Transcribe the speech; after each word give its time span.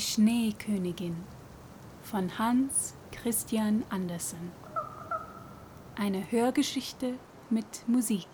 Die 0.00 0.06
Schneekönigin 0.06 1.14
von 2.00 2.38
Hans 2.38 2.94
Christian 3.12 3.84
Andersen. 3.90 4.50
Eine 5.94 6.32
Hörgeschichte 6.32 7.18
mit 7.50 7.86
Musik. 7.86 8.26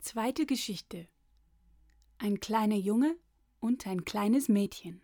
Zweite 0.00 0.44
Geschichte. 0.44 1.08
Ein 2.18 2.38
kleiner 2.38 2.76
Junge 2.76 3.16
und 3.58 3.86
ein 3.86 4.04
kleines 4.04 4.50
Mädchen. 4.50 5.00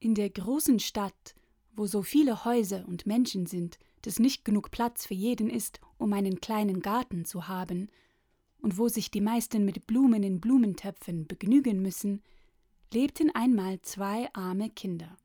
In 0.00 0.16
der 0.16 0.30
großen 0.30 0.80
Stadt, 0.80 1.36
wo 1.72 1.86
so 1.86 2.02
viele 2.02 2.44
Häuser 2.44 2.84
und 2.88 3.06
Menschen 3.06 3.46
sind, 3.46 3.78
dass 4.02 4.18
nicht 4.18 4.44
genug 4.44 4.72
Platz 4.72 5.06
für 5.06 5.14
jeden 5.14 5.50
ist, 5.50 5.80
um 5.98 6.12
einen 6.12 6.40
kleinen 6.40 6.80
Garten 6.80 7.24
zu 7.24 7.46
haben, 7.46 7.88
und 8.66 8.78
wo 8.78 8.88
sich 8.88 9.12
die 9.12 9.20
meisten 9.20 9.64
mit 9.64 9.86
Blumen 9.86 10.24
in 10.24 10.40
Blumentöpfen 10.40 11.28
begnügen 11.28 11.80
müssen, 11.82 12.20
lebten 12.92 13.32
einmal 13.32 13.80
zwei 13.82 14.28
arme 14.32 14.70
Kinder. 14.70 15.16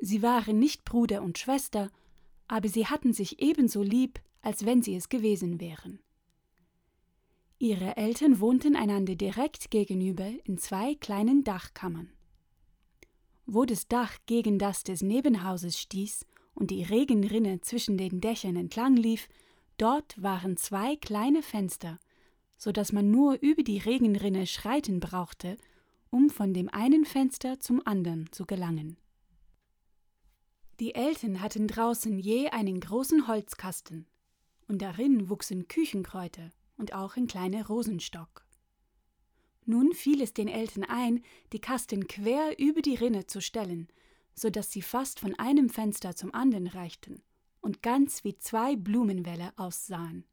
Sie 0.00 0.22
waren 0.22 0.58
nicht 0.58 0.86
Bruder 0.86 1.20
und 1.20 1.36
Schwester, 1.36 1.90
aber 2.48 2.70
sie 2.70 2.86
hatten 2.86 3.12
sich 3.12 3.42
ebenso 3.42 3.82
lieb, 3.82 4.18
als 4.40 4.64
wenn 4.64 4.80
sie 4.80 4.94
es 4.94 5.10
gewesen 5.10 5.60
wären. 5.60 5.98
Ihre 7.58 7.98
Eltern 7.98 8.40
wohnten 8.40 8.74
einander 8.74 9.14
direkt 9.14 9.70
gegenüber 9.70 10.30
in 10.44 10.56
zwei 10.56 10.94
kleinen 10.94 11.44
Dachkammern. 11.44 12.08
Wo 13.44 13.66
das 13.66 13.88
Dach 13.88 14.16
gegen 14.24 14.58
das 14.58 14.84
des 14.84 15.02
Nebenhauses 15.02 15.78
stieß 15.78 16.24
und 16.54 16.70
die 16.70 16.82
Regenrinne 16.82 17.60
zwischen 17.60 17.98
den 17.98 18.22
Dächern 18.22 18.56
entlang 18.56 18.96
lief, 18.96 19.28
Dort 19.78 20.20
waren 20.22 20.56
zwei 20.56 20.96
kleine 20.96 21.42
Fenster, 21.42 21.98
so 22.56 22.72
dass 22.72 22.92
man 22.92 23.10
nur 23.10 23.38
über 23.40 23.62
die 23.62 23.78
Regenrinne 23.78 24.46
schreiten 24.46 25.00
brauchte, 25.00 25.58
um 26.10 26.30
von 26.30 26.54
dem 26.54 26.70
einen 26.70 27.04
Fenster 27.04 27.60
zum 27.60 27.86
anderen 27.86 28.32
zu 28.32 28.46
gelangen. 28.46 28.96
Die 30.80 30.94
Eltern 30.94 31.42
hatten 31.42 31.68
draußen 31.68 32.18
je 32.18 32.48
einen 32.48 32.80
großen 32.80 33.28
Holzkasten, 33.28 34.06
und 34.68 34.82
darin 34.82 35.28
wuchsen 35.28 35.68
Küchenkräuter 35.68 36.50
und 36.76 36.94
auch 36.94 37.16
ein 37.16 37.26
kleiner 37.26 37.66
Rosenstock. 37.66 38.46
Nun 39.64 39.92
fiel 39.92 40.22
es 40.22 40.32
den 40.32 40.48
Eltern 40.48 40.84
ein, 40.84 41.22
die 41.52 41.60
Kasten 41.60 42.06
quer 42.06 42.58
über 42.58 42.82
die 42.82 42.94
Rinne 42.94 43.26
zu 43.26 43.40
stellen, 43.40 43.88
so 44.34 44.48
dass 44.48 44.70
sie 44.70 44.82
fast 44.82 45.20
von 45.20 45.34
einem 45.38 45.68
Fenster 45.68 46.14
zum 46.14 46.34
anderen 46.34 46.66
reichten 46.66 47.22
und 47.66 47.82
ganz 47.82 48.22
wie 48.22 48.38
zwei 48.38 48.76
Blumenwälle 48.76 49.52
aussahen. 49.56 50.24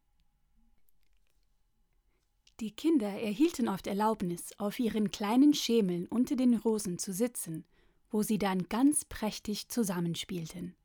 Die 2.60 2.70
Kinder 2.70 3.10
erhielten 3.10 3.68
oft 3.68 3.88
Erlaubnis, 3.88 4.52
auf 4.60 4.80
ihren 4.80 5.10
kleinen 5.10 5.56
Schemeln 5.56 6.06
unter 6.06 6.36
den 6.36 6.54
Rosen 6.54 7.00
zu 7.00 7.12
sitzen, 7.12 7.66
wo 8.12 8.22
sie 8.22 8.38
dann 8.38 8.70
ganz 8.70 9.04
prächtig 9.04 9.68
zusammenspielten. 9.70 10.76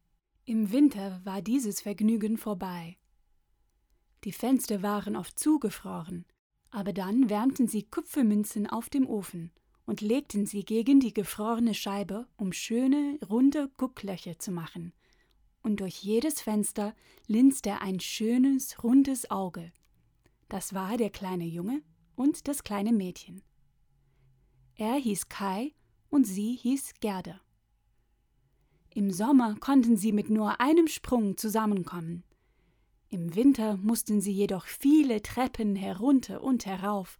Im 0.46 0.72
Winter 0.72 1.20
war 1.22 1.42
dieses 1.42 1.82
Vergnügen 1.82 2.38
vorbei. 2.38 2.96
Die 4.24 4.32
Fenster 4.32 4.82
waren 4.82 5.16
oft 5.16 5.38
zugefroren, 5.38 6.24
aber 6.70 6.94
dann 6.94 7.28
wärmten 7.28 7.68
sie 7.68 7.82
Kupfermünzen 7.82 8.66
auf 8.66 8.88
dem 8.88 9.06
Ofen 9.06 9.52
und 9.84 10.00
legten 10.00 10.46
sie 10.46 10.64
gegen 10.64 10.98
die 10.98 11.12
gefrorene 11.12 11.74
Scheibe, 11.74 12.26
um 12.38 12.54
schöne, 12.54 13.18
runde 13.28 13.68
Gucklöcher 13.76 14.38
zu 14.38 14.50
machen, 14.50 14.94
und 15.68 15.80
durch 15.80 16.02
jedes 16.02 16.40
Fenster 16.40 16.94
linste 17.26 17.82
ein 17.82 18.00
schönes, 18.00 18.82
rundes 18.82 19.30
Auge. 19.30 19.70
Das 20.48 20.72
war 20.72 20.96
der 20.96 21.10
kleine 21.10 21.44
Junge 21.44 21.82
und 22.16 22.48
das 22.48 22.64
kleine 22.64 22.90
Mädchen. 22.90 23.42
Er 24.76 24.94
hieß 24.94 25.28
Kai 25.28 25.74
und 26.08 26.24
sie 26.24 26.56
hieß 26.56 26.94
Gerda. 27.00 27.42
Im 28.94 29.10
Sommer 29.12 29.56
konnten 29.60 29.98
sie 29.98 30.12
mit 30.12 30.30
nur 30.30 30.58
einem 30.58 30.88
Sprung 30.88 31.36
zusammenkommen. 31.36 32.24
Im 33.10 33.34
Winter 33.34 33.76
mussten 33.76 34.22
sie 34.22 34.32
jedoch 34.32 34.64
viele 34.64 35.20
Treppen 35.20 35.76
herunter 35.76 36.42
und 36.42 36.64
herauf. 36.64 37.18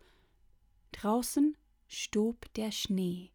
Draußen 0.92 1.54
stob 1.86 2.50
der 2.54 2.72
Schnee. 2.72 3.30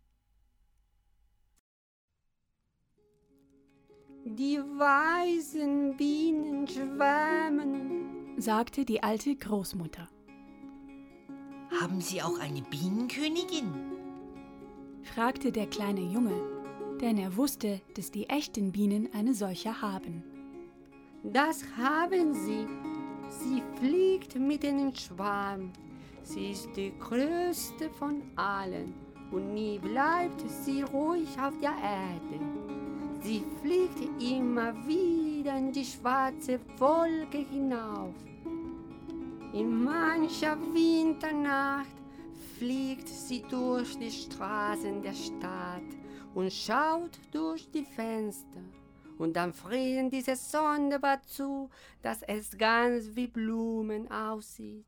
Die 4.26 4.58
weißen 4.58 5.98
Bienen 5.98 6.66
schwärmen, 6.66 8.34
sagte 8.38 8.86
die 8.86 9.04
alte 9.04 9.36
Großmutter. 9.36 10.08
Haben 11.82 12.00
Sie 12.00 12.22
auch 12.22 12.40
eine 12.40 12.62
Bienenkönigin? 12.62 13.74
fragte 15.04 15.52
der 15.52 15.68
kleine 15.68 16.00
Junge, 16.00 16.40
denn 17.02 17.18
er 17.18 17.36
wusste, 17.36 17.82
dass 17.96 18.12
die 18.12 18.30
echten 18.30 18.72
Bienen 18.72 19.10
eine 19.14 19.34
solche 19.34 19.82
haben. 19.82 20.24
Das 21.24 21.66
haben 21.78 22.34
sie. 22.34 22.66
Sie 23.30 23.62
fliegt 23.78 24.40
mit 24.40 24.64
den 24.64 24.96
Schwarm. 24.96 25.74
Sie 26.22 26.52
ist 26.52 26.70
die 26.78 26.94
größte 26.98 27.90
von 27.90 28.22
allen 28.38 28.94
und 29.32 29.54
nie 29.54 29.80
bleibt 29.80 30.42
sie 30.64 30.84
ruhig 30.84 31.28
auf 31.38 31.58
der 31.60 31.72
Erde. 31.72 32.53
Immer 34.24 34.74
wieder 34.88 35.58
in 35.58 35.74
die 35.74 35.84
schwarze 35.84 36.58
Wolke 36.80 37.40
hinauf. 37.40 38.16
In 39.52 39.84
mancher 39.84 40.58
Winternacht 40.74 41.92
fliegt 42.58 43.10
sie 43.10 43.42
durch 43.42 43.98
die 43.98 44.10
Straßen 44.10 45.02
der 45.02 45.14
Stadt 45.14 45.84
und 46.34 46.54
schaut 46.54 47.20
durch 47.34 47.70
die 47.72 47.84
Fenster. 47.84 48.62
Und 49.18 49.34
dann 49.34 49.54
frieren 49.54 50.10
diese 50.10 50.38
sonderbar 50.38 51.22
zu, 51.24 51.70
dass 52.02 52.22
es 52.22 52.58
ganz 52.58 53.16
wie 53.16 53.28
Blumen 53.28 54.10
aussieht. 54.10 54.86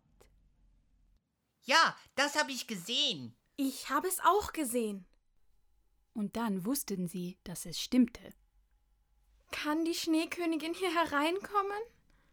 Ja, 1.63 1.93
das 2.15 2.39
habe 2.39 2.53
ich 2.53 2.67
gesehen. 2.67 3.35
Ich 3.57 3.89
habe 3.89 4.07
es 4.07 4.21
auch 4.21 4.53
gesehen 4.53 5.05
und 6.13 6.37
dann 6.37 6.65
wussten 6.65 7.09
sie, 7.09 7.37
dass 7.43 7.65
es 7.65 7.81
stimmte. 7.81 8.33
Kann 9.51 9.85
die 9.85 9.93
Schneekönigin 9.93 10.73
hier 10.73 10.93
hereinkommen? 10.93 11.81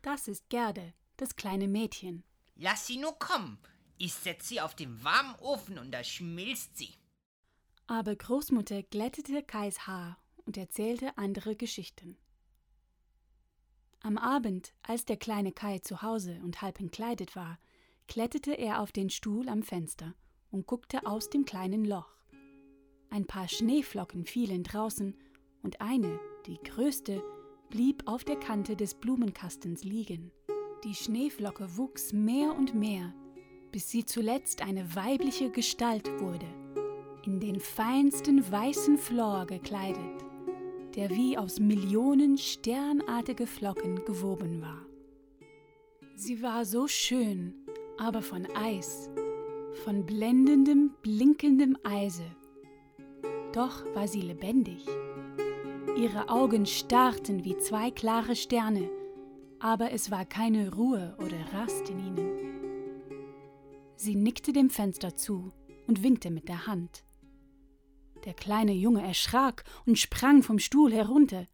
Das 0.02 0.28
ist 0.28 0.48
Gerde, 0.48 0.94
das 1.16 1.36
kleine 1.36 1.68
Mädchen. 1.68 2.24
Lass 2.56 2.86
sie 2.86 2.98
nur 2.98 3.18
kommen. 3.18 3.58
Ich 3.98 4.14
setze 4.14 4.48
sie 4.48 4.60
auf 4.60 4.74
den 4.74 5.02
warmen 5.04 5.34
Ofen 5.36 5.78
und 5.78 5.92
da 5.92 6.02
schmilzt 6.02 6.76
sie. 6.76 6.94
Aber 7.86 8.16
Großmutter 8.16 8.82
glättete 8.82 9.42
Kais 9.42 9.86
Haar 9.86 10.18
und 10.44 10.56
erzählte 10.56 11.16
andere 11.16 11.56
Geschichten. 11.56 12.16
Am 14.00 14.18
Abend, 14.18 14.74
als 14.82 15.04
der 15.04 15.16
kleine 15.16 15.52
Kai 15.52 15.78
zu 15.78 16.02
Hause 16.02 16.40
und 16.42 16.62
halb 16.62 16.80
entkleidet 16.80 17.36
war, 17.36 17.58
kletterte 18.08 18.52
er 18.52 18.80
auf 18.80 18.90
den 18.90 19.10
Stuhl 19.10 19.48
am 19.48 19.62
Fenster 19.62 20.14
und 20.50 20.66
guckte 20.66 21.06
aus 21.06 21.30
dem 21.30 21.44
kleinen 21.44 21.84
Loch. 21.84 22.16
Ein 23.10 23.26
paar 23.26 23.48
Schneeflocken 23.48 24.26
fielen 24.26 24.64
draußen 24.64 25.16
und 25.62 25.80
eine, 25.80 26.18
die 26.46 26.58
größte, 26.62 27.22
blieb 27.70 28.02
auf 28.06 28.24
der 28.24 28.36
Kante 28.36 28.76
des 28.76 28.94
Blumenkastens 28.94 29.84
liegen. 29.84 30.30
Die 30.84 30.94
Schneeflocke 30.94 31.76
wuchs 31.76 32.12
mehr 32.12 32.54
und 32.56 32.74
mehr, 32.74 33.14
bis 33.70 33.90
sie 33.90 34.04
zuletzt 34.04 34.62
eine 34.62 34.94
weibliche 34.94 35.50
Gestalt 35.50 36.10
wurde, 36.20 36.46
in 37.24 37.40
den 37.40 37.60
feinsten 37.60 38.50
weißen 38.50 38.98
Flor 38.98 39.46
gekleidet, 39.46 40.24
der 40.94 41.10
wie 41.10 41.38
aus 41.38 41.60
Millionen 41.60 42.36
sternartige 42.36 43.46
Flocken 43.46 44.04
gewoben 44.04 44.60
war. 44.60 44.84
Sie 46.16 46.42
war 46.42 46.64
so 46.64 46.88
schön, 46.88 47.54
aber 47.96 48.22
von 48.22 48.46
Eis, 48.54 49.08
von 49.84 50.04
blendendem, 50.04 50.92
blinkendem 51.02 51.78
Eise 51.84 52.24
doch 53.52 53.84
war 53.94 54.08
sie 54.08 54.22
lebendig. 54.22 54.86
Ihre 55.96 56.30
Augen 56.30 56.64
starrten 56.64 57.44
wie 57.44 57.58
zwei 57.58 57.90
klare 57.90 58.34
Sterne, 58.34 58.90
aber 59.60 59.92
es 59.92 60.10
war 60.10 60.24
keine 60.24 60.72
Ruhe 60.72 61.14
oder 61.18 61.38
Rast 61.52 61.90
in 61.90 61.98
ihnen. 61.98 63.12
Sie 63.94 64.14
nickte 64.16 64.54
dem 64.54 64.70
Fenster 64.70 65.16
zu 65.16 65.52
und 65.86 66.02
winkte 66.02 66.30
mit 66.30 66.48
der 66.48 66.66
Hand. 66.66 67.04
Der 68.24 68.32
kleine 68.32 68.72
Junge 68.72 69.06
erschrak 69.06 69.64
und 69.84 69.98
sprang 69.98 70.42
vom 70.42 70.58
Stuhl 70.58 70.92
herunter. 70.92 71.46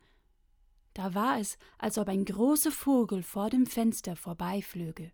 Da 0.95 1.15
war 1.15 1.41
es, 1.41 1.59
als 1.77 1.99
ob 1.99 2.09
ein 2.09 2.25
großer 2.25 2.71
Vogel 2.71 3.25
vor 3.25 3.51
dem 3.51 3.67
Fenster 3.67 4.15
vorbeiflöge. 4.15 5.11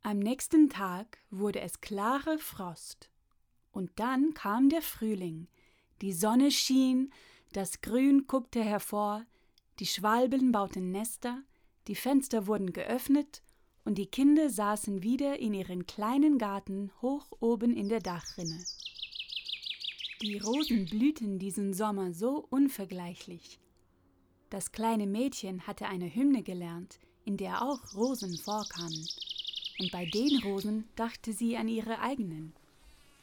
Am 0.00 0.18
nächsten 0.18 0.70
Tag 0.70 1.18
wurde 1.30 1.60
es 1.60 1.82
klare 1.82 2.38
Frost. 2.38 3.10
Und 3.70 3.90
dann 3.96 4.32
kam 4.34 4.70
der 4.70 4.82
Frühling. 4.82 5.48
Die 6.00 6.12
Sonne 6.12 6.50
schien, 6.50 7.12
das 7.52 7.80
Grün 7.80 8.26
guckte 8.26 8.62
hervor, 8.62 9.24
die 9.78 9.86
Schwalben 9.86 10.52
bauten 10.52 10.90
Nester, 10.90 11.42
Die 11.86 11.94
Fenster 11.94 12.46
wurden 12.46 12.72
geöffnet 12.72 13.42
und 13.84 13.98
die 13.98 14.06
Kinder 14.06 14.48
saßen 14.48 15.02
wieder 15.02 15.38
in 15.38 15.52
ihren 15.52 15.86
kleinen 15.86 16.38
Garten 16.38 16.90
hoch 17.02 17.26
oben 17.40 17.76
in 17.76 17.88
der 17.88 18.00
Dachrinne. 18.00 18.64
Die 20.22 20.38
Rosen 20.38 20.86
blühten 20.86 21.38
diesen 21.38 21.74
Sommer 21.74 22.14
so 22.14 22.46
unvergleichlich. 22.48 23.60
Das 24.48 24.72
kleine 24.72 25.06
Mädchen 25.06 25.66
hatte 25.66 25.86
eine 25.86 26.12
Hymne 26.14 26.42
gelernt, 26.42 26.98
in 27.24 27.36
der 27.36 27.62
auch 27.62 27.94
Rosen 27.94 28.36
vorkamen, 28.38 29.06
und 29.80 29.90
bei 29.92 30.06
den 30.06 30.42
Rosen 30.44 30.88
dachte 30.96 31.32
sie 31.32 31.56
an 31.56 31.68
ihre 31.68 31.98
eigenen. 31.98 32.54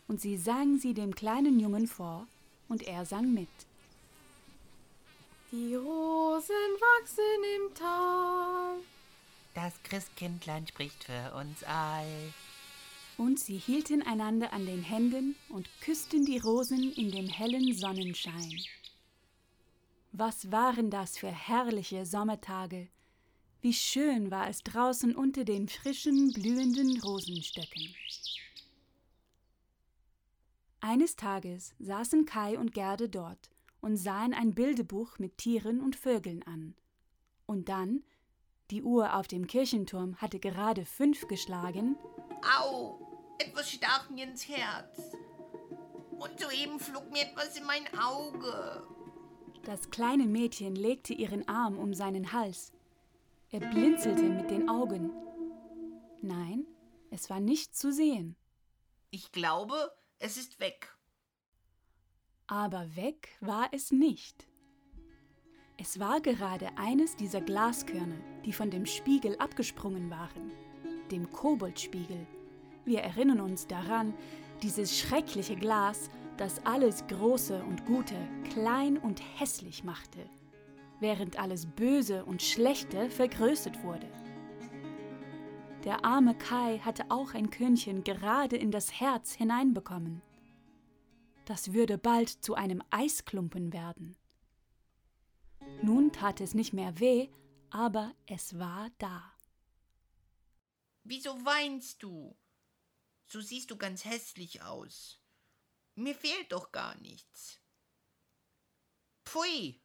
Und 0.08 0.22
sie 0.22 0.38
sang 0.38 0.78
sie 0.78 0.94
dem 0.94 1.16
kleinen 1.16 1.60
Jungen 1.60 1.88
vor, 1.88 2.28
und 2.72 2.88
er 2.88 3.06
sang 3.06 3.34
mit. 3.34 3.50
Die 5.52 5.76
Rosen 5.76 6.72
wachsen 6.80 7.44
im 7.58 7.76
Tal. 7.76 8.78
Das 9.54 9.74
Christkindlein 9.84 10.66
spricht 10.66 11.04
für 11.04 11.34
uns 11.36 11.64
all. 11.66 12.08
Und 13.18 13.38
sie 13.38 13.58
hielten 13.58 14.02
einander 14.02 14.54
an 14.54 14.66
den 14.66 14.82
Händen 14.82 15.36
und 15.50 15.68
küssten 15.82 16.24
die 16.24 16.38
Rosen 16.38 16.94
in 16.94 17.12
dem 17.12 17.28
hellen 17.28 17.74
Sonnenschein. 17.74 18.62
Was 20.14 20.50
waren 20.50 20.90
das 20.90 21.18
für 21.18 21.32
herrliche 21.32 22.06
Sommertage! 22.06 22.88
Wie 23.62 23.74
schön 23.74 24.32
war 24.32 24.50
es 24.50 24.64
draußen 24.64 25.14
unter 25.14 25.44
den 25.44 25.68
frischen, 25.68 26.32
blühenden 26.32 27.00
Rosenstöcken. 27.02 27.94
Eines 30.84 31.16
Tages 31.16 31.76
saßen 31.78 32.26
Kai 32.26 32.58
und 32.58 32.74
Gerde 32.74 33.08
dort 33.08 33.52
und 33.82 33.98
sahen 33.98 34.34
ein 34.34 34.56
Bildebuch 34.56 35.20
mit 35.20 35.38
Tieren 35.38 35.80
und 35.80 35.96
Vögeln 35.96 36.42
an. 36.44 36.76
Und 37.46 37.70
dann, 37.70 38.04
die 38.72 38.82
Uhr 38.82 39.16
auf 39.16 39.28
dem 39.28 39.46
Kirchenturm 39.46 40.16
hatte 40.18 40.40
gerade 40.40 40.86
fünf 40.86 41.28
geschlagen. 41.28 41.98
Au! 42.60 43.00
Etwas 43.38 43.72
stach 43.72 44.10
mir 44.10 44.26
ins 44.26 44.48
Herz. 44.48 45.16
Und 46.18 46.40
soeben 46.40 46.80
flog 46.80 47.12
mir 47.12 47.24
etwas 47.24 47.58
in 47.58 47.66
mein 47.66 47.88
Auge. 48.00 48.84
Das 49.64 49.92
kleine 49.92 50.26
Mädchen 50.26 50.76
legte 50.76 51.14
ihren 51.14 51.48
Arm 51.48 51.78
um 51.78 51.94
seinen 51.94 52.34
Hals. 52.34 52.72
Er 53.52 53.60
blinzelte 53.60 54.24
mit 54.24 54.50
den 54.50 54.68
Augen. 54.68 55.12
Nein, 56.22 56.66
es 57.12 57.30
war 57.30 57.40
nicht 57.40 57.76
zu 57.76 57.92
sehen. 57.92 58.36
Ich 59.12 59.32
glaube, 59.32 59.92
es 60.22 60.38
ist 60.38 60.60
weg. 60.60 60.96
Aber 62.48 62.96
weg 62.96 63.30
war 63.42 63.70
es 63.72 63.92
nicht. 63.92 64.48
Es 65.78 66.00
war 66.00 66.22
gerade 66.22 66.70
eines 66.78 67.16
dieser 67.16 67.42
Glaskörner, 67.42 68.20
die 68.46 68.54
von 68.54 68.70
dem 68.70 68.86
Spiegel 68.86 69.36
abgesprungen 69.40 70.12
waren, 70.12 70.52
dem 71.10 71.30
Koboldspiegel. 71.32 72.28
Wir 72.86 73.02
erinnern 73.02 73.40
uns 73.40 73.66
daran, 73.66 74.14
dieses 74.62 75.00
schreckliche 75.00 75.56
Glas, 75.56 76.12
das 76.38 76.64
alles 76.66 77.06
Große 77.08 77.64
und 77.64 77.86
Gute 77.86 78.16
klein 78.54 78.98
und 78.98 79.22
hässlich 79.40 79.84
machte, 79.84 80.30
während 81.00 81.40
alles 81.40 81.66
Böse 81.66 82.26
und 82.26 82.44
Schlechte 82.44 83.10
vergrößert 83.10 83.84
wurde. 83.84 84.08
Der 85.84 86.06
arme 86.06 86.38
Kai 86.38 86.78
hatte 86.80 87.10
auch 87.10 87.34
ein 87.34 87.50
Körnchen 87.50 88.04
gerade 88.04 88.56
in 88.56 88.70
das 88.70 89.00
Herz 89.00 89.34
hineinbekommen. 89.34 90.22
Das 91.46 91.74
würde 91.74 91.98
bald 91.98 92.30
zu 92.30 92.54
einem 92.54 92.84
Eisklumpen 92.92 93.74
werden. 93.74 94.16
Nun 95.82 96.12
tat 96.12 96.40
es 96.40 96.54
nicht 96.54 96.72
mehr 96.72 97.00
weh, 97.00 97.30
aber 97.72 98.14
es 98.28 98.60
war 98.60 98.92
da. 99.00 99.34
Wieso 101.04 101.44
weinst 101.44 102.04
du? 102.04 102.38
So 103.26 103.42
siehst 103.42 103.72
du 103.72 103.78
ganz 103.78 104.06
hässlich 104.06 104.62
aus. 104.62 105.20
Mir 105.96 106.14
fehlt 106.14 106.52
doch 106.52 106.72
gar 106.72 106.96
nichts. 107.00 107.60
Pfui! 109.26 109.82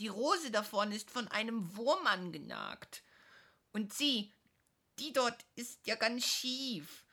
Die 0.00 0.08
Rose 0.08 0.50
da 0.50 0.62
vorne 0.62 0.96
ist 0.96 1.10
von 1.10 1.28
einem 1.28 1.76
Wurm 1.76 2.06
angenagt. 2.06 3.04
Und 3.72 3.92
sieh, 3.92 4.32
die 4.98 5.12
dort 5.12 5.44
ist 5.56 5.86
ja 5.86 5.94
ganz 5.96 6.24
schief. 6.24 7.04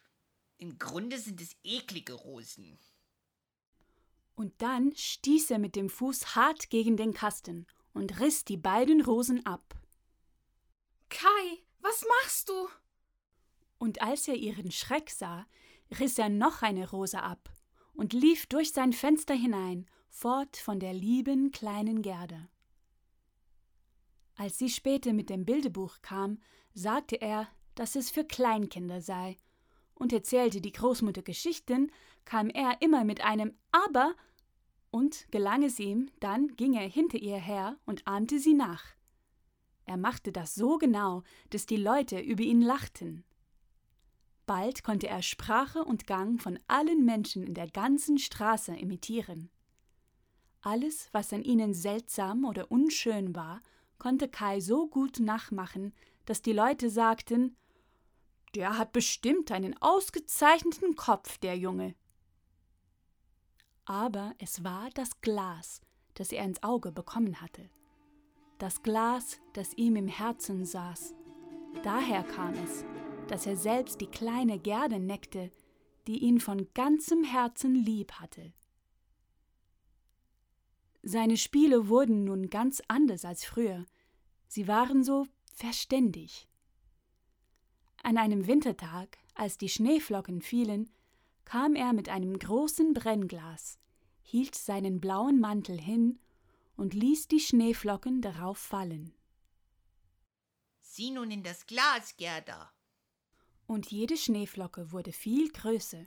Im 0.57 0.77
Grunde 0.77 1.17
sind 1.17 1.41
es 1.41 1.55
eklige 1.63 2.13
Rosen. 2.13 2.77
Und 4.35 4.61
dann 4.61 4.95
stieß 4.95 5.51
er 5.51 5.59
mit 5.59 5.75
dem 5.75 5.89
Fuß 5.89 6.35
hart 6.35 6.69
gegen 6.69 6.97
den 6.97 7.13
Kasten 7.13 7.67
und 7.93 8.19
riss 8.19 8.45
die 8.45 8.57
beiden 8.57 9.01
Rosen 9.01 9.45
ab. 9.45 9.75
Kai, 11.09 11.63
was 11.79 12.05
machst 12.07 12.49
du? 12.49 12.69
Und 13.77 14.01
als 14.01 14.27
er 14.27 14.35
ihren 14.35 14.71
Schreck 14.71 15.09
sah, 15.09 15.45
riss 15.99 16.17
er 16.17 16.29
noch 16.29 16.61
eine 16.61 16.89
Rose 16.89 17.21
ab 17.21 17.51
und 17.93 18.13
lief 18.13 18.45
durch 18.45 18.71
sein 18.71 18.93
Fenster 18.93 19.33
hinein, 19.33 19.87
fort 20.09 20.57
von 20.57 20.79
der 20.79 20.93
lieben 20.93 21.51
kleinen 21.51 22.01
Gerda. 22.01 22.49
Als 24.35 24.57
sie 24.57 24.69
später 24.69 25.13
mit 25.13 25.29
dem 25.29 25.45
Bildebuch 25.45 26.01
kam, 26.01 26.39
sagte 26.73 27.21
er, 27.21 27.47
dass 27.81 27.95
es 27.95 28.11
für 28.11 28.23
Kleinkinder 28.23 29.01
sei, 29.01 29.37
und 29.95 30.13
erzählte 30.13 30.61
die 30.61 30.71
Großmutter 30.71 31.23
Geschichten, 31.23 31.91
kam 32.25 32.51
er 32.51 32.79
immer 32.79 33.03
mit 33.03 33.21
einem 33.21 33.55
Aber, 33.71 34.13
und 34.91 35.25
gelang 35.31 35.63
es 35.63 35.79
ihm, 35.79 36.11
dann 36.19 36.55
ging 36.57 36.75
er 36.75 36.87
hinter 36.87 37.17
ihr 37.17 37.39
her 37.39 37.79
und 37.87 38.05
ahmte 38.05 38.37
sie 38.37 38.53
nach. 38.53 38.83
Er 39.85 39.97
machte 39.97 40.31
das 40.31 40.53
so 40.53 40.77
genau, 40.77 41.23
dass 41.49 41.65
die 41.65 41.77
Leute 41.77 42.19
über 42.19 42.43
ihn 42.43 42.61
lachten. 42.61 43.23
Bald 44.45 44.83
konnte 44.83 45.07
er 45.07 45.23
Sprache 45.23 45.83
und 45.83 46.05
Gang 46.05 46.39
von 46.39 46.59
allen 46.67 47.03
Menschen 47.03 47.41
in 47.41 47.55
der 47.55 47.67
ganzen 47.67 48.19
Straße 48.19 48.75
imitieren. 48.75 49.49
Alles, 50.61 51.09
was 51.13 51.33
an 51.33 51.41
ihnen 51.41 51.73
seltsam 51.73 52.45
oder 52.45 52.69
unschön 52.69 53.35
war, 53.35 53.59
konnte 53.97 54.27
Kai 54.27 54.59
so 54.59 54.87
gut 54.87 55.19
nachmachen, 55.19 55.95
dass 56.25 56.43
die 56.43 56.53
Leute 56.53 56.91
sagten 56.91 57.57
Der 58.55 58.77
hat 58.77 58.91
bestimmt 58.91 59.51
einen 59.51 59.81
ausgezeichneten 59.81 60.95
Kopf, 60.95 61.37
der 61.37 61.57
Junge. 61.57 61.95
Aber 63.85 64.33
es 64.39 64.63
war 64.63 64.89
das 64.93 65.21
Glas, 65.21 65.81
das 66.15 66.31
er 66.31 66.43
ins 66.43 66.61
Auge 66.61 66.91
bekommen 66.91 67.41
hatte. 67.41 67.69
Das 68.57 68.83
Glas, 68.83 69.39
das 69.53 69.73
ihm 69.75 69.95
im 69.95 70.07
Herzen 70.07 70.65
saß. 70.65 71.15
Daher 71.83 72.23
kam 72.23 72.53
es, 72.53 72.85
dass 73.27 73.45
er 73.45 73.55
selbst 73.55 74.01
die 74.01 74.07
kleine 74.07 74.59
Gerde 74.59 74.99
neckte, 74.99 75.51
die 76.07 76.19
ihn 76.19 76.39
von 76.39 76.67
ganzem 76.73 77.23
Herzen 77.23 77.75
lieb 77.75 78.11
hatte. 78.13 78.53
Seine 81.03 81.37
Spiele 81.37 81.87
wurden 81.87 82.25
nun 82.25 82.49
ganz 82.49 82.81
anders 82.87 83.25
als 83.25 83.45
früher. 83.45 83.85
Sie 84.47 84.67
waren 84.67 85.03
so 85.03 85.25
verständig. 85.53 86.47
An 88.03 88.17
einem 88.17 88.47
Wintertag, 88.47 89.17
als 89.35 89.57
die 89.57 89.69
Schneeflocken 89.69 90.41
fielen, 90.41 90.89
kam 91.45 91.75
er 91.75 91.93
mit 91.93 92.09
einem 92.09 92.37
großen 92.37 92.93
Brennglas, 92.93 93.79
hielt 94.21 94.55
seinen 94.55 94.99
blauen 94.99 95.39
Mantel 95.39 95.79
hin 95.79 96.19
und 96.75 96.93
ließ 96.93 97.27
die 97.27 97.39
Schneeflocken 97.39 98.21
darauf 98.21 98.57
fallen. 98.57 99.13
Sieh 100.79 101.11
nun 101.11 101.31
in 101.31 101.43
das 101.43 101.67
Glas, 101.67 102.15
Gerda. 102.17 102.71
Und 103.67 103.91
jede 103.91 104.17
Schneeflocke 104.17 104.91
wurde 104.91 105.11
viel 105.11 105.49
größer, 105.51 106.05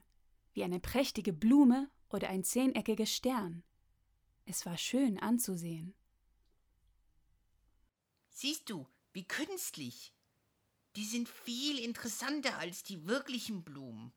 wie 0.53 0.65
eine 0.65 0.81
prächtige 0.81 1.33
Blume 1.33 1.91
oder 2.09 2.29
ein 2.29 2.45
zehneckiger 2.45 3.07
Stern. 3.07 3.63
Es 4.47 4.67
war 4.67 4.77
schön 4.77 5.19
anzusehen. 5.19 5.95
Siehst 8.31 8.69
du, 8.69 8.87
wie 9.13 9.25
künstlich. 9.25 10.14
Die 10.97 11.05
sind 11.05 11.29
viel 11.29 11.79
interessanter 11.79 12.59
als 12.59 12.83
die 12.83 13.07
wirklichen 13.07 13.65
Blumen. 13.65 14.13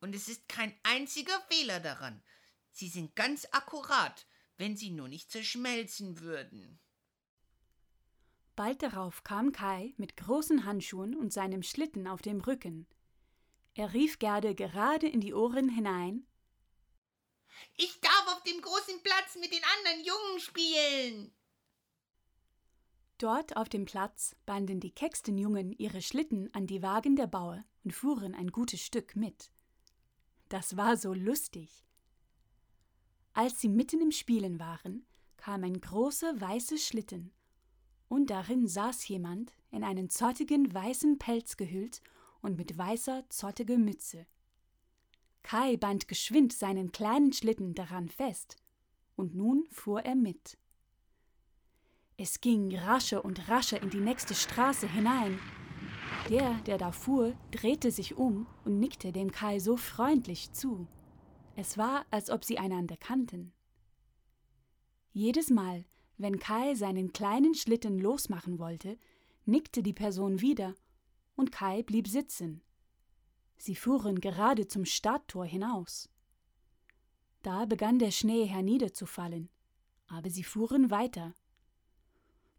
Und 0.00 0.14
es 0.14 0.28
ist 0.28 0.48
kein 0.48 0.74
einziger 0.82 1.40
Fehler 1.48 1.80
daran. 1.80 2.22
Sie 2.70 2.88
sind 2.88 3.16
ganz 3.16 3.46
akkurat, 3.50 4.26
wenn 4.58 4.76
sie 4.76 4.90
nur 4.90 5.08
nicht 5.08 5.30
zerschmelzen 5.30 6.20
würden. 6.20 6.78
Bald 8.54 8.82
darauf 8.82 9.22
kam 9.24 9.52
Kai 9.52 9.94
mit 9.96 10.16
großen 10.16 10.64
Handschuhen 10.64 11.14
und 11.14 11.32
seinem 11.32 11.62
Schlitten 11.62 12.06
auf 12.06 12.22
dem 12.22 12.40
Rücken. 12.40 12.86
Er 13.74 13.92
rief 13.92 14.18
Gerde 14.18 14.54
gerade 14.54 15.06
in 15.06 15.20
die 15.20 15.34
Ohren 15.34 15.68
hinein 15.68 16.26
Ich 17.76 18.00
darf 18.00 18.26
auf 18.28 18.42
dem 18.44 18.60
großen 18.60 19.02
Platz 19.02 19.34
mit 19.36 19.52
den 19.52 19.62
anderen 19.76 20.04
Jungen 20.04 20.40
spielen. 20.40 21.34
Dort 23.18 23.56
auf 23.56 23.68
dem 23.70 23.86
Platz 23.86 24.36
banden 24.44 24.78
die 24.78 24.90
kecksten 24.90 25.38
Jungen 25.38 25.72
ihre 25.72 26.02
Schlitten 26.02 26.52
an 26.52 26.66
die 26.66 26.82
Wagen 26.82 27.16
der 27.16 27.26
Bauer 27.26 27.64
und 27.82 27.92
fuhren 27.92 28.34
ein 28.34 28.48
gutes 28.48 28.82
Stück 28.82 29.16
mit. 29.16 29.50
Das 30.50 30.76
war 30.76 30.96
so 30.96 31.14
lustig. 31.14 31.86
Als 33.32 33.60
sie 33.60 33.68
mitten 33.68 34.00
im 34.00 34.12
Spielen 34.12 34.60
waren, 34.60 35.06
kam 35.36 35.64
ein 35.64 35.80
großer 35.80 36.40
weißer 36.40 36.78
Schlitten, 36.78 37.32
Und 38.08 38.30
darin 38.30 38.68
saß 38.68 39.08
jemand, 39.08 39.52
in 39.70 39.82
einen 39.82 40.10
zottigen 40.10 40.72
weißen 40.72 41.18
Pelz 41.18 41.56
gehüllt 41.56 42.02
und 42.40 42.56
mit 42.56 42.76
weißer, 42.78 43.24
zottiger 43.30 43.78
Mütze. 43.78 44.26
Kai 45.42 45.76
band 45.76 46.06
geschwind 46.06 46.52
seinen 46.52 46.92
kleinen 46.92 47.32
Schlitten 47.32 47.74
daran 47.74 48.08
fest, 48.08 48.56
und 49.16 49.34
nun 49.34 49.66
fuhr 49.70 50.02
er 50.02 50.14
mit. 50.14 50.58
Es 52.18 52.40
ging 52.40 52.74
rascher 52.74 53.24
und 53.24 53.48
rascher 53.48 53.82
in 53.82 53.90
die 53.90 54.00
nächste 54.00 54.34
Straße 54.34 54.88
hinein. 54.88 55.38
Der, 56.30 56.54
der 56.66 56.78
da 56.78 56.90
fuhr, 56.90 57.34
drehte 57.50 57.90
sich 57.90 58.16
um 58.16 58.46
und 58.64 58.80
nickte 58.80 59.12
dem 59.12 59.30
Kai 59.30 59.58
so 59.58 59.76
freundlich 59.76 60.50
zu. 60.52 60.86
Es 61.56 61.76
war, 61.76 62.06
als 62.10 62.30
ob 62.30 62.42
sie 62.44 62.58
einander 62.58 62.96
kannten. 62.96 63.52
Jedes 65.12 65.50
Mal, 65.50 65.84
wenn 66.16 66.38
Kai 66.38 66.74
seinen 66.74 67.12
kleinen 67.12 67.54
Schlitten 67.54 67.98
losmachen 67.98 68.58
wollte, 68.58 68.98
nickte 69.44 69.82
die 69.82 69.92
Person 69.92 70.40
wieder, 70.40 70.74
und 71.36 71.52
Kai 71.52 71.82
blieb 71.82 72.08
sitzen. 72.08 72.62
Sie 73.58 73.76
fuhren 73.76 74.20
gerade 74.20 74.66
zum 74.66 74.86
Stadttor 74.86 75.44
hinaus. 75.44 76.08
Da 77.42 77.66
begann 77.66 77.98
der 77.98 78.10
Schnee 78.10 78.46
herniederzufallen, 78.46 79.50
aber 80.08 80.30
sie 80.30 80.44
fuhren 80.44 80.90
weiter. 80.90 81.34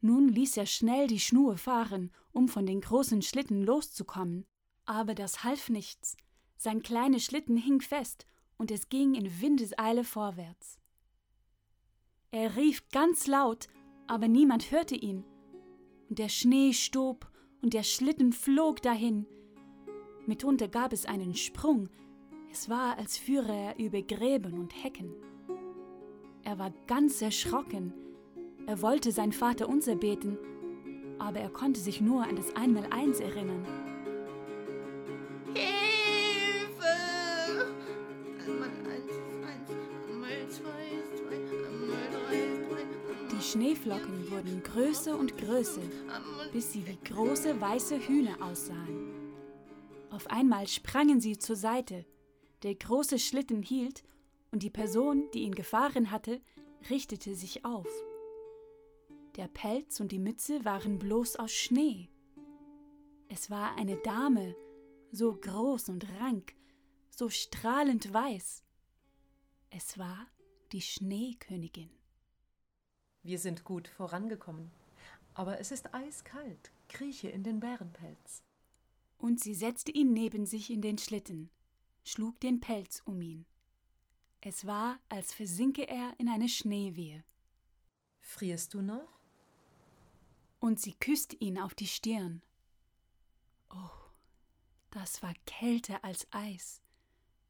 Nun 0.07 0.29
ließ 0.29 0.55
er 0.55 0.65
schnell 0.65 1.07
die 1.07 1.19
Schnur 1.19 1.57
fahren, 1.57 2.11
um 2.31 2.47
von 2.47 2.65
den 2.65 2.79
großen 2.79 3.21
Schlitten 3.21 3.61
loszukommen. 3.61 4.45
Aber 4.85 5.13
das 5.13 5.43
half 5.43 5.67
nichts. 5.67 6.15
Sein 6.55 6.81
kleiner 6.81 7.19
Schlitten 7.19 7.57
hing 7.57 7.81
fest 7.81 8.25
und 8.57 8.71
es 8.71 8.87
ging 8.87 9.15
in 9.15 9.41
Windeseile 9.41 10.05
vorwärts. 10.05 10.79
Er 12.31 12.55
rief 12.55 12.87
ganz 12.93 13.27
laut, 13.27 13.67
aber 14.07 14.29
niemand 14.29 14.71
hörte 14.71 14.95
ihn. 14.95 15.25
Und 16.07 16.19
der 16.19 16.29
Schnee 16.29 16.71
stob 16.71 17.29
und 17.61 17.73
der 17.73 17.83
Schlitten 17.83 18.31
flog 18.31 18.81
dahin. 18.81 19.27
Mitunter 20.25 20.69
gab 20.69 20.93
es 20.93 21.05
einen 21.05 21.35
Sprung. 21.35 21.89
Es 22.49 22.69
war, 22.69 22.97
als 22.97 23.17
führe 23.17 23.53
er 23.53 23.77
über 23.77 24.01
Gräben 24.01 24.57
und 24.57 24.71
Hecken. 24.85 25.13
Er 26.43 26.57
war 26.57 26.71
ganz 26.87 27.21
erschrocken, 27.21 27.93
er 28.67 28.81
wollte 28.81 29.11
sein 29.11 29.31
Vater 29.31 29.67
unser 29.67 29.95
beten, 29.95 30.37
aber 31.19 31.39
er 31.39 31.49
konnte 31.49 31.79
sich 31.79 32.01
nur 32.01 32.23
an 32.23 32.35
das 32.35 32.55
Einmaleins 32.55 33.19
erinnern. 33.21 33.65
Hilfe! 35.53 36.85
Einmal 38.45 38.69
eins 38.69 39.13
eins, 39.47 39.69
einmal 40.09 40.49
zwei 40.49 40.87
zwei, 41.15 41.35
einmal 41.65 42.09
drei. 42.11 43.35
Die 43.35 43.41
Schneeflocken 43.41 44.29
wurden 44.31 44.61
größer 44.63 45.17
und 45.17 45.37
größer, 45.37 45.81
bis 46.51 46.73
sie 46.73 46.85
wie 46.85 46.97
große 47.09 47.59
weiße 47.59 47.97
Hühner 48.07 48.35
aussahen. 48.41 49.13
Auf 50.09 50.27
einmal 50.29 50.67
sprangen 50.67 51.21
sie 51.21 51.37
zur 51.37 51.55
Seite, 51.55 52.05
der 52.63 52.75
große 52.75 53.17
Schlitten 53.17 53.63
hielt, 53.63 54.03
und 54.51 54.63
die 54.63 54.69
Person, 54.69 55.29
die 55.33 55.43
ihn 55.43 55.55
gefahren 55.55 56.11
hatte, 56.11 56.41
richtete 56.89 57.35
sich 57.35 57.63
auf. 57.63 57.87
Der 59.37 59.47
Pelz 59.47 59.99
und 59.99 60.11
die 60.11 60.19
Mütze 60.19 60.65
waren 60.65 60.97
bloß 60.97 61.35
aus 61.35 61.53
Schnee. 61.53 62.09
Es 63.29 63.51
war 63.51 63.77
eine 63.77 63.97
Dame, 63.97 64.55
so 65.11 65.35
groß 65.35 65.89
und 65.89 66.09
rank, 66.19 66.55
so 67.09 67.29
strahlend 67.29 68.11
weiß. 68.11 68.63
Es 69.69 69.99
war 69.99 70.27
die 70.71 70.81
Schneekönigin. 70.81 71.91
Wir 73.21 73.37
sind 73.37 73.63
gut 73.63 73.87
vorangekommen, 73.87 74.71
aber 75.35 75.59
es 75.59 75.71
ist 75.71 75.93
eiskalt. 75.93 76.71
Krieche 76.89 77.29
in 77.29 77.43
den 77.43 77.59
Bärenpelz. 77.59 78.43
Und 79.19 79.39
sie 79.39 79.53
setzte 79.53 79.91
ihn 79.91 80.13
neben 80.13 80.45
sich 80.45 80.71
in 80.71 80.81
den 80.81 80.97
Schlitten, 80.97 81.51
schlug 82.03 82.39
den 82.39 82.59
Pelz 82.59 83.03
um 83.05 83.21
ihn. 83.21 83.45
Es 84.41 84.65
war, 84.65 84.99
als 85.09 85.33
versinke 85.33 85.87
er 85.87 86.13
in 86.17 86.29
eine 86.29 86.49
Schneewehe. 86.49 87.23
Frierst 88.21 88.73
du 88.73 88.81
noch? 88.81 89.16
Und 90.59 90.79
sie 90.79 90.93
küsste 90.93 91.35
ihn 91.37 91.59
auf 91.59 91.75
die 91.75 91.87
Stirn. 91.87 92.41
Oh, 93.69 93.89
das 94.91 95.21
war 95.21 95.33
kälter 95.45 96.03
als 96.03 96.27
Eis. 96.31 96.81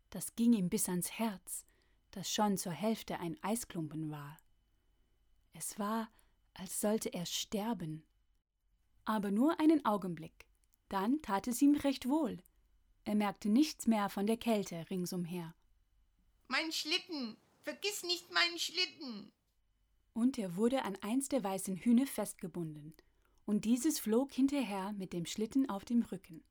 Das 0.10 0.36
ging 0.36 0.54
ihm 0.54 0.70
bis 0.70 0.90
ans 0.90 1.12
Herz, 1.12 1.66
das 2.12 2.32
schon 2.32 2.58
zur 2.58 2.72
Hälfte 2.72 3.20
ein 3.20 3.38
Eisklumpen 3.44 4.10
war. 4.10 4.38
Es 5.54 5.78
war, 5.80 6.10
als 6.54 6.82
sollte 6.82 7.14
er 7.14 7.26
sterben. 7.26 8.04
Aber 9.06 9.32
nur 9.32 9.60
einen 9.60 9.86
Augenblick, 9.86 10.46
dann 10.90 11.22
tat 11.22 11.48
es 11.48 11.62
ihm 11.62 11.76
recht 11.76 12.08
wohl. 12.08 12.42
Er 13.04 13.16
merkte 13.16 13.50
nichts 13.50 13.88
mehr 13.88 14.10
von 14.10 14.28
der 14.28 14.38
Kälte 14.38 14.86
ringsumher. 14.90 15.56
Mein 16.48 16.72
Schlitten! 16.72 17.38
Vergiss 17.62 18.04
nicht 18.04 18.32
meinen 18.32 18.60
Schlitten! 18.60 19.32
Und 20.18 20.40
er 20.40 20.56
wurde 20.56 20.84
an 20.84 20.96
eins 21.02 21.30
der 21.30 21.44
weißen 21.44 21.76
Hühner 21.76 22.08
festgebunden, 22.08 22.96
und 23.46 23.66
dieses 23.66 24.00
flog 24.00 24.32
hinterher 24.32 24.92
mit 24.94 25.14
dem 25.14 25.28
Schlitten 25.28 25.70
auf 25.70 25.86
dem 25.86 26.02
Rücken. 26.02 26.44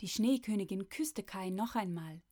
Die 0.00 0.06
Schneekönigin 0.06 0.88
küsste 0.88 1.24
Kai 1.24 1.50
noch 1.50 1.74
einmal, 1.74 2.22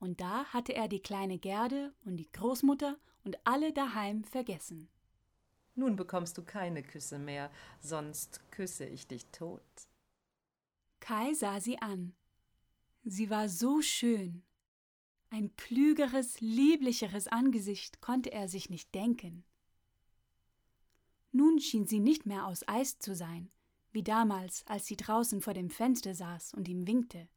und 0.00 0.20
da 0.20 0.46
hatte 0.46 0.74
er 0.74 0.88
die 0.88 0.98
kleine 0.98 1.38
Gerde 1.38 1.94
und 2.04 2.16
die 2.16 2.32
Großmutter 2.32 2.98
und 3.22 3.38
alle 3.44 3.72
daheim 3.72 4.24
vergessen. 4.24 4.88
Nun 5.76 5.94
bekommst 5.94 6.36
du 6.36 6.42
keine 6.42 6.82
Küsse 6.82 7.20
mehr, 7.20 7.52
sonst 7.78 8.40
küsse 8.50 8.86
ich 8.86 9.06
dich 9.06 9.26
tot. 9.26 9.62
Kai 10.98 11.32
sah 11.34 11.60
sie 11.60 11.78
an. 11.80 12.12
Sie 13.04 13.30
war 13.30 13.48
so 13.48 13.82
schön, 13.82 14.42
ein 15.32 15.56
klügeres, 15.56 16.40
lieblicheres 16.40 17.26
Angesicht 17.26 18.02
konnte 18.02 18.30
er 18.32 18.48
sich 18.48 18.68
nicht 18.68 18.94
denken. 18.94 19.44
Nun 21.30 21.58
schien 21.58 21.86
sie 21.86 22.00
nicht 22.00 22.26
mehr 22.26 22.46
aus 22.46 22.68
Eis 22.68 22.98
zu 22.98 23.14
sein, 23.14 23.50
wie 23.92 24.02
damals, 24.02 24.62
als 24.66 24.84
sie 24.84 24.96
draußen 24.96 25.40
vor 25.40 25.54
dem 25.54 25.70
Fenster 25.70 26.14
saß 26.14 26.52
und 26.52 26.68
ihm 26.68 26.86
winkte. 26.86 27.28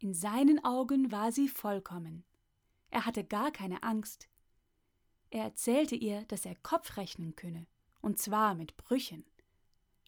In 0.00 0.14
seinen 0.14 0.64
Augen 0.64 1.12
war 1.12 1.30
sie 1.30 1.48
vollkommen. 1.48 2.24
Er 2.90 3.06
hatte 3.06 3.22
gar 3.22 3.52
keine 3.52 3.84
Angst. 3.84 4.28
Er 5.30 5.44
erzählte 5.44 5.94
ihr, 5.94 6.24
dass 6.24 6.44
er 6.44 6.56
Kopf 6.56 6.96
rechnen 6.96 7.36
könne, 7.36 7.68
und 8.00 8.18
zwar 8.18 8.56
mit 8.56 8.76
Brüchen, 8.76 9.24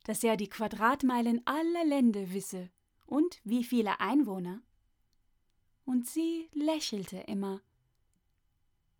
dass 0.02 0.24
er 0.24 0.36
die 0.36 0.48
Quadratmeilen 0.48 1.42
aller 1.44 1.84
Länder 1.84 2.32
wisse 2.32 2.70
und 3.06 3.40
wie 3.44 3.62
viele 3.62 4.00
Einwohner, 4.00 4.62
und 5.90 6.06
sie 6.06 6.48
lächelte 6.52 7.16
immer. 7.16 7.60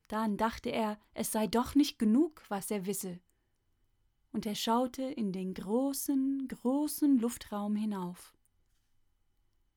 Dann 0.09 0.37
dachte 0.37 0.70
er, 0.70 0.99
es 1.14 1.30
sei 1.30 1.47
doch 1.47 1.76
nicht 1.76 2.00
genug, 2.00 2.42
was 2.49 2.68
er 2.73 2.85
wisse, 2.85 3.20
und 4.32 4.44
er 4.44 4.56
schaute 4.56 5.04
in 5.04 5.30
den 5.30 5.54
großen, 5.54 6.49
großen 6.49 7.20
Luftraum 7.20 7.76
hinauf. 7.76 8.35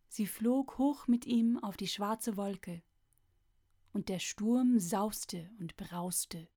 Sie 0.07 0.25
flog 0.25 0.79
hoch 0.79 1.05
mit 1.05 1.27
ihm 1.27 1.59
auf 1.59 1.77
die 1.77 1.87
schwarze 1.87 2.35
Wolke, 2.35 2.81
und 3.93 4.09
der 4.09 4.17
Sturm 4.17 4.79
sauste 4.79 5.51
und 5.59 5.77
brauste. 5.77 6.47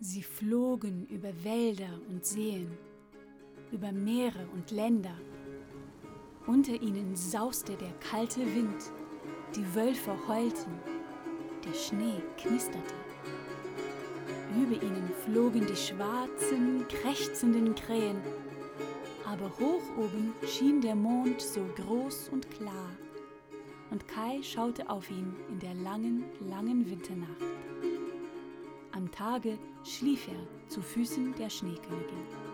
Sie 0.00 0.22
flogen 0.22 1.06
über 1.06 1.32
Wälder 1.44 1.98
und 2.10 2.26
Seen, 2.26 2.76
über 3.72 3.90
Meere 3.90 4.46
und 4.50 4.70
Länder. 4.70 5.16
Unter 6.46 6.74
ihnen 6.80 7.16
sauste 7.16 7.74
der 7.78 7.92
kalte 8.00 8.40
Wind 8.54 8.92
die 9.54 9.74
Wölfe 9.74 10.12
heulten, 10.26 10.72
der 11.64 11.74
Schnee 11.74 12.22
knisterte. 12.36 12.94
Über 14.56 14.82
ihnen 14.82 15.10
flogen 15.24 15.66
die 15.66 15.76
schwarzen, 15.76 16.86
krächzenden 16.88 17.74
Krähen, 17.74 18.20
aber 19.24 19.50
hoch 19.58 19.82
oben 19.96 20.32
schien 20.46 20.80
der 20.80 20.94
Mond 20.94 21.40
so 21.40 21.60
groß 21.76 22.30
und 22.32 22.50
klar, 22.50 22.90
und 23.90 24.06
Kai 24.06 24.42
schaute 24.42 24.88
auf 24.88 25.10
ihn 25.10 25.34
in 25.48 25.58
der 25.60 25.74
langen, 25.74 26.24
langen 26.48 26.88
Winternacht. 26.90 27.44
Am 28.92 29.10
Tage 29.10 29.58
schlief 29.84 30.28
er 30.28 30.68
zu 30.68 30.82
Füßen 30.82 31.34
der 31.38 31.48
Schneekönigin. 31.48 32.47